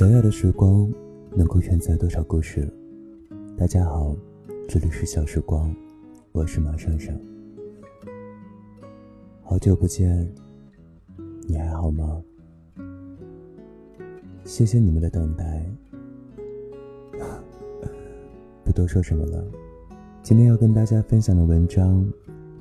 [0.00, 0.90] 小小的时光，
[1.36, 2.66] 能够承载多少故事？
[3.54, 4.16] 大家好，
[4.66, 5.76] 这里是小时光，
[6.32, 7.14] 我是马上上。
[9.42, 10.26] 好久不见，
[11.46, 12.22] 你还好吗？
[14.42, 15.62] 谢谢你们的等待。
[18.64, 19.44] 不多说什么了，
[20.22, 22.10] 今天要跟大家分享的文章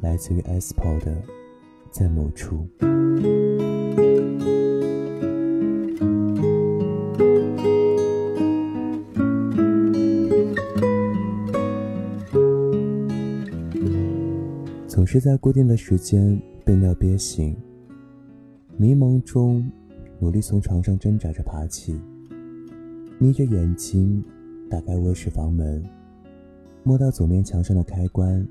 [0.02, 1.12] 来自于 S p o 的
[1.90, 2.68] 《在某处》。
[15.12, 17.58] 是在固定的时间被尿憋醒，
[18.78, 19.68] 迷茫中
[20.20, 22.00] 努力从床上挣扎着爬起，
[23.18, 24.24] 眯着眼睛
[24.70, 25.84] 打开卧室房门，
[26.84, 28.48] 摸到左面墙上的开关，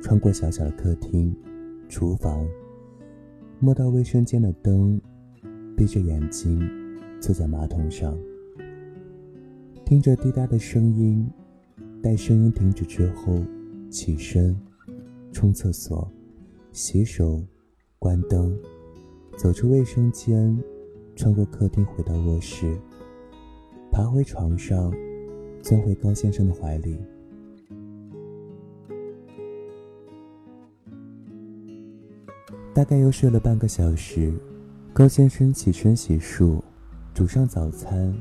[0.00, 1.34] 穿过小小的客厅、
[1.88, 2.46] 厨房，
[3.58, 5.00] 摸到卫生间的灯，
[5.76, 6.62] 闭着眼睛
[7.20, 8.16] 坐在马桶上，
[9.84, 11.28] 听着滴答的声音，
[12.00, 13.44] 待声音停止之后，
[13.90, 14.56] 起身。
[15.32, 16.10] 冲厕所，
[16.72, 17.42] 洗手，
[17.98, 18.56] 关灯，
[19.36, 20.58] 走出卫生间，
[21.14, 22.76] 穿过客厅回到卧室，
[23.92, 24.92] 爬回床上，
[25.62, 26.98] 钻回高先生的怀里。
[32.72, 34.32] 大概又睡了半个小时，
[34.92, 36.60] 高先生起身洗漱，
[37.12, 38.14] 煮上早餐，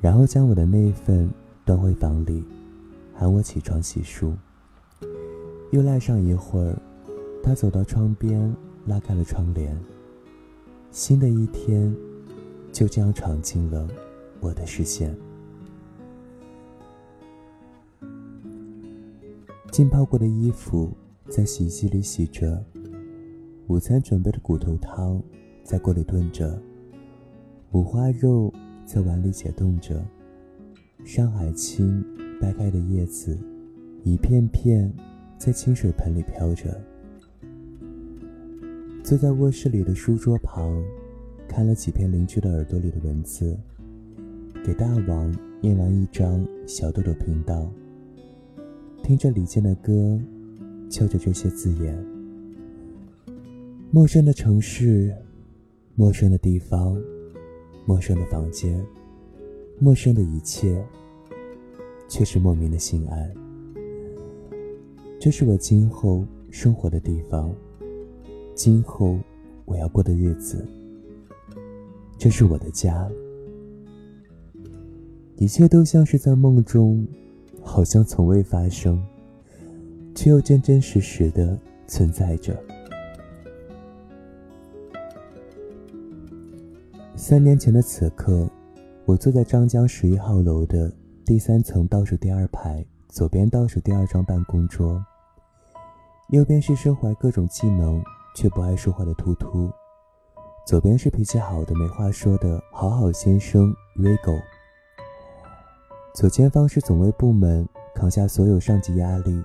[0.00, 1.28] 然后将我的那一份
[1.64, 2.44] 端回房里，
[3.14, 4.32] 喊我起床洗漱。
[5.70, 6.76] 又赖上一会儿，
[7.44, 8.52] 他走到窗边，
[8.86, 9.78] 拉开了窗帘。
[10.90, 11.94] 新的一天，
[12.72, 13.88] 就这样闯进了
[14.40, 15.16] 我的视线。
[19.70, 20.92] 浸泡过的衣服
[21.28, 22.60] 在洗衣机里洗着，
[23.68, 25.22] 午餐准备的骨头汤
[25.62, 26.60] 在锅里炖着，
[27.70, 28.52] 五花肉
[28.84, 30.04] 在碗里解冻着，
[31.04, 32.04] 山海青
[32.40, 33.38] 掰开的叶子，
[34.02, 34.92] 一片片。
[35.40, 36.78] 在清水盆里飘着，
[39.02, 40.84] 坐在卧室里的书桌旁，
[41.48, 43.58] 看了几篇邻居的耳朵里的文字，
[44.62, 47.72] 给大王念完一张小豆豆频道，
[49.02, 50.20] 听着李健的歌，
[50.90, 51.96] 敲着这些字眼。
[53.90, 55.10] 陌生的城市，
[55.94, 57.00] 陌生的地方，
[57.86, 58.78] 陌生的房间，
[59.78, 60.84] 陌生的一切，
[62.10, 63.49] 却是莫名的心安。
[65.20, 67.54] 这是我今后生活的地方，
[68.54, 69.18] 今后
[69.66, 70.66] 我要过的日子。
[72.16, 73.06] 这是我的家，
[75.36, 77.06] 一切都像是在梦中，
[77.62, 78.98] 好像从未发生，
[80.14, 81.54] 却又真真实实的
[81.86, 82.58] 存在着。
[87.14, 88.48] 三年前的此刻，
[89.04, 90.90] 我坐在张江十一号楼的
[91.26, 95.04] 第三层倒数第二排，左边倒数第二张办公桌。
[96.28, 98.00] 右边是身怀各种技能
[98.36, 99.68] 却不爱说话的突突，
[100.64, 104.40] 左边是脾气好的没话说的好好先生 Rigo。
[106.14, 109.42] 左前方是总为部门扛下所有上级压力，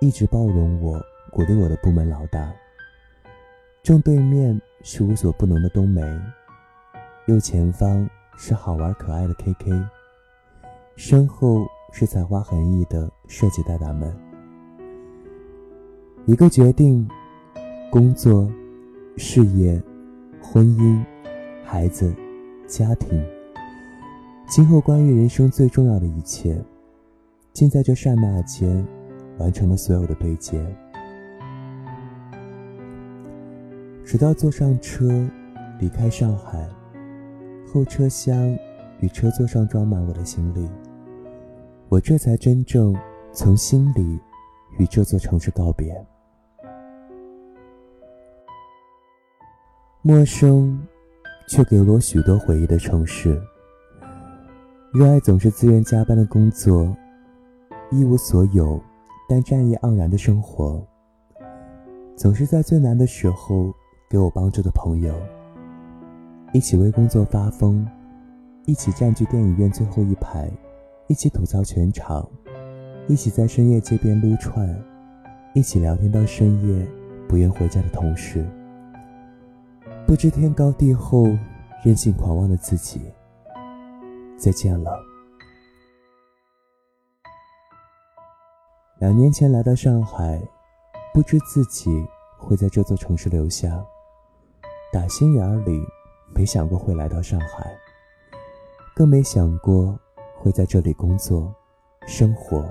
[0.00, 1.00] 一直包容我、
[1.30, 2.52] 鼓励我的部门老大。
[3.84, 6.02] 正对面是无所不能的冬梅，
[7.26, 9.88] 右前方是好玩可爱的 KK，
[10.96, 14.14] 身后是才华横溢的设计大大们。
[16.26, 17.08] 一个决定，
[17.90, 18.50] 工作、
[19.16, 19.80] 事业、
[20.42, 21.02] 婚姻、
[21.64, 22.14] 孩子、
[22.66, 23.24] 家庭，
[24.48, 26.60] 今后关于人生最重要的一切，
[27.52, 28.84] 竟在这刹那间
[29.38, 30.60] 完成了所有的对接。
[34.04, 35.28] 直到坐上车，
[35.80, 36.68] 离开上海，
[37.72, 38.56] 后车厢
[39.00, 40.68] 与车座上装满我的行李，
[41.88, 42.94] 我这才真正
[43.32, 44.18] 从心里
[44.76, 45.94] 与这座城市告别。
[50.02, 50.84] 陌生，
[51.48, 53.40] 却给了我许多回忆的城市。
[54.92, 56.94] 热爱总是自愿加班的工作，
[57.92, 58.80] 一无所有
[59.28, 60.84] 但战意盎然的生活。
[62.16, 63.72] 总是在最难的时候
[64.10, 65.14] 给我帮助的朋友。
[66.52, 67.86] 一起为工作发疯，
[68.64, 70.50] 一起占据电影院最后一排，
[71.08, 72.28] 一起吐槽全场，
[73.06, 74.68] 一起在深夜街边撸串，
[75.54, 76.86] 一起聊天到深夜
[77.28, 78.44] 不愿回家的同事。
[80.04, 81.26] 不知天高地厚，
[81.84, 83.00] 任性狂妄的自己。
[84.36, 85.00] 再见了。
[88.98, 90.40] 两年前来到上海，
[91.14, 91.88] 不知自己
[92.36, 93.80] 会在这座城市留下。
[94.92, 95.80] 打心眼里
[96.34, 97.76] 没想过会来到上海，
[98.94, 99.98] 更没想过
[100.46, 101.52] 会在这里工作、
[102.06, 102.64] 生活。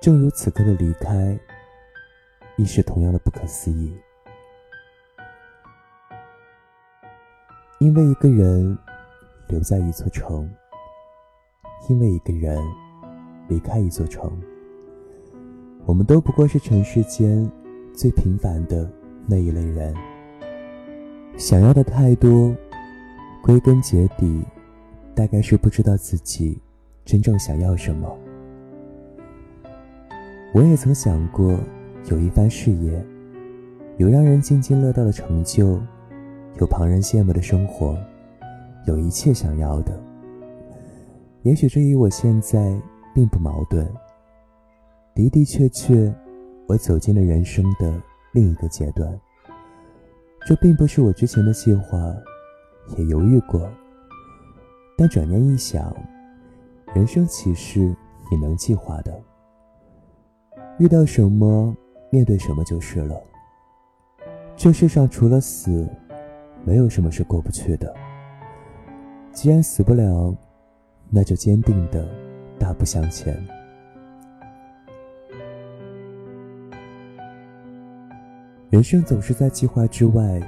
[0.00, 1.38] 正如此刻的离开，
[2.56, 3.94] 亦是同样的不可思议。
[7.78, 8.78] 因为一个人
[9.48, 10.50] 留在一座城，
[11.90, 12.58] 因为一个人
[13.46, 14.32] 离开一座城，
[15.84, 17.46] 我们都不过是尘世间
[17.92, 18.90] 最平凡的
[19.26, 19.94] 那一类人。
[21.36, 22.56] 想要的太多，
[23.42, 24.42] 归根结底。
[25.14, 26.60] 大概是不知道自己
[27.04, 28.18] 真正想要什么。
[30.52, 31.58] 我也曾想过
[32.10, 33.04] 有一番事业，
[33.96, 35.80] 有让人津津乐道的成就，
[36.60, 37.98] 有旁人羡慕的生活，
[38.86, 40.00] 有一切想要的。
[41.42, 42.80] 也许这与我现在
[43.14, 43.86] 并不矛盾。
[45.14, 46.12] 的的确确，
[46.66, 48.00] 我走进了人生的
[48.32, 49.16] 另一个阶段。
[50.46, 51.96] 这并不是我之前的计划，
[52.96, 53.70] 也犹豫过。
[54.96, 55.94] 但转念一想，
[56.94, 57.80] 人生岂是
[58.30, 59.12] 你能计划的？
[60.78, 61.74] 遇到什么，
[62.10, 63.20] 面对什么就是了。
[64.56, 65.88] 这世上除了死，
[66.64, 67.92] 没有什么是过不去的。
[69.32, 70.32] 既然死不了，
[71.10, 72.08] 那就坚定的
[72.58, 73.36] 大步向前。
[78.70, 80.40] 人生总是在计划之外，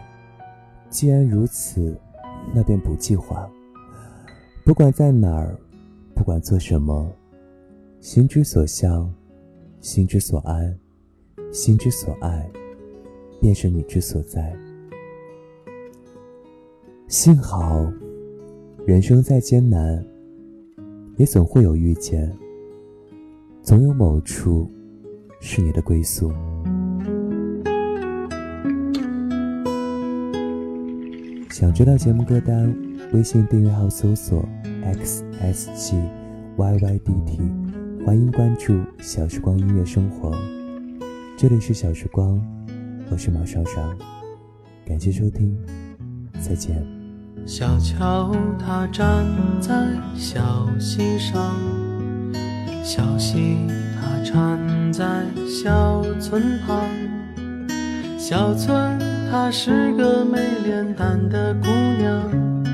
[0.89, 2.01] 既然如此，
[2.55, 3.49] 那便不计划。
[4.67, 5.57] 不管在哪儿，
[6.13, 7.09] 不管做什么，
[8.01, 9.09] 心之所向，
[9.81, 10.77] 心之所安，
[11.53, 12.45] 心之所爱，
[13.41, 14.53] 便是你之所在。
[17.07, 17.89] 幸好，
[18.85, 20.05] 人生再艰难，
[21.15, 22.37] 也总会有遇见，
[23.63, 24.69] 总有某处
[25.41, 26.33] 是你的归宿。
[31.53, 32.86] 想知道节目歌单？
[33.13, 34.45] 微信订阅号搜索
[34.85, 35.95] xsg
[36.57, 40.37] yydt，欢迎关注小时光音乐生活。
[41.37, 42.41] 这里是小时光，
[43.09, 43.95] 我是马少少，
[44.85, 45.57] 感谢收听，
[46.41, 46.85] 再见。
[47.47, 49.25] 小桥它站
[49.61, 49.87] 在
[50.17, 51.55] 小溪上，
[52.83, 53.57] 小溪
[53.95, 56.85] 它缠在小村旁，
[58.19, 58.99] 小村
[59.31, 61.69] 她是个没脸蛋的姑
[61.99, 62.66] 娘。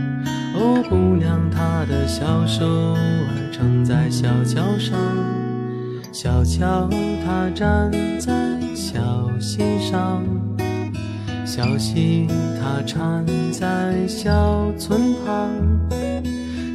[0.62, 4.96] 哦，姑娘，她的小手儿撑在小桥上，
[6.12, 6.88] 小桥
[7.24, 8.30] 她站在
[8.72, 9.00] 小
[9.40, 10.22] 溪上，
[11.44, 12.28] 小溪
[12.60, 15.50] 她缠在小村旁，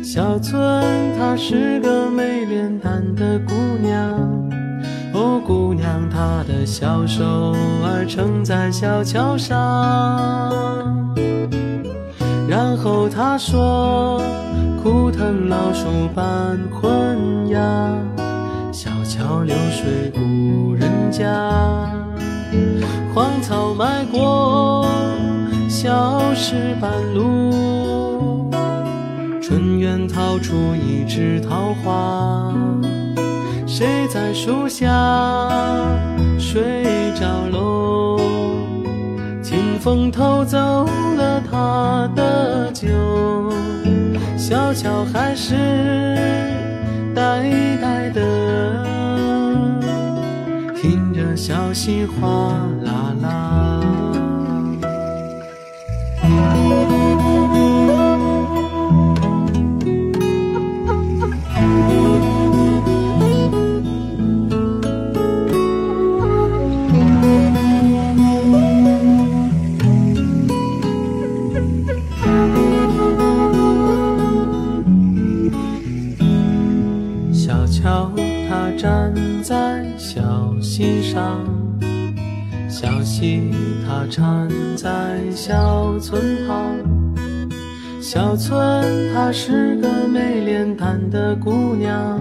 [0.04, 0.62] 小村
[1.18, 4.12] 她是个没脸蛋的姑娘。
[5.13, 7.24] 哦，姑娘，她的小手
[7.86, 10.97] 儿撑在小桥上。
[12.48, 14.22] 然后他说
[14.82, 17.60] ：“枯藤老树伴昏鸦，
[18.72, 21.28] 小桥流水无人家。
[23.14, 24.88] 荒草埋过
[25.68, 28.50] 小石板路，
[29.42, 32.54] 春园逃出一枝桃花。
[33.66, 34.88] 谁在树下
[36.40, 36.86] 睡
[37.19, 37.67] 着了？
[39.88, 40.58] 风偷走
[41.16, 42.90] 了他的。”酒，
[44.38, 45.56] 小桥还是
[47.16, 47.50] 呆
[47.82, 48.86] 呆的，
[50.76, 52.54] 听着小溪哗
[52.84, 54.06] 啦啦。
[83.78, 86.78] 溪它缠在小村旁，
[88.02, 92.19] 小村她是个没脸蛋的姑娘。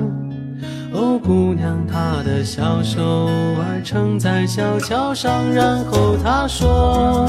[0.92, 7.26] 哦，姑娘，她的小手儿撑在小桥上，然后她说：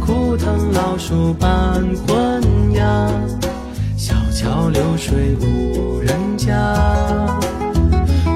[0.00, 3.08] 枯藤老树伴昏鸦，
[3.96, 6.54] 小桥流水无人家，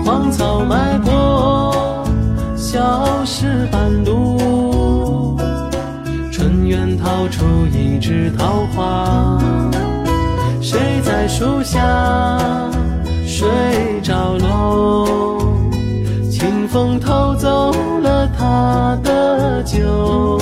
[0.04, 2.04] 荒草埋过。
[2.56, 4.36] 小石板路，
[6.74, 9.38] 春园逃出一枝桃花。
[10.60, 11.80] 谁在树下
[13.24, 13.48] 睡
[14.02, 15.70] 着喽？
[16.28, 20.40] 清风偷走了他的酒，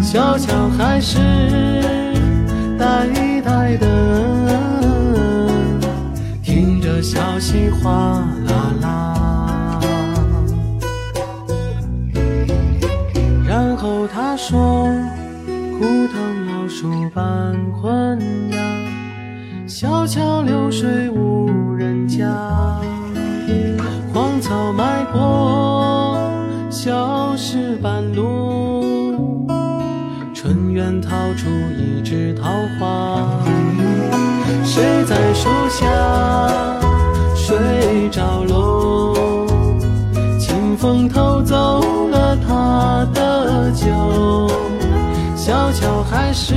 [0.00, 1.18] 小桥还是
[2.78, 3.08] 呆
[3.44, 3.88] 呆的。
[6.44, 8.19] 听着小溪哗
[19.70, 22.26] 小桥流水无人家，
[24.12, 26.18] 荒草埋过
[26.68, 29.46] 小石板路，
[30.34, 31.48] 春园逃出
[31.78, 32.50] 一枝桃
[32.80, 33.40] 花。
[34.64, 35.86] 谁在树下
[37.36, 37.56] 睡
[38.10, 39.46] 着喽？
[40.36, 44.50] 清风偷走了他的酒，
[45.36, 46.56] 小桥还是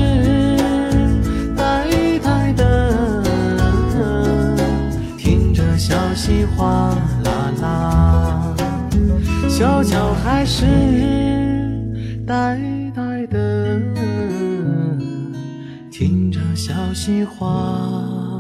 [6.56, 6.90] 哗
[7.24, 8.56] 啦啦，
[9.50, 10.66] 小桥还是
[12.26, 12.60] 呆
[12.96, 13.80] 呆的，
[15.92, 18.33] 听着小溪哗。